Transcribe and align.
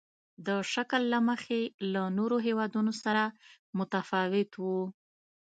د 0.47 0.49
شکل 0.73 1.01
له 1.13 1.19
مخې 1.29 1.61
له 1.93 2.03
نورو 2.17 2.37
هېوادونو 2.47 2.91
سره 3.03 3.23
متفاوت 3.77 4.51
وو. 4.63 4.81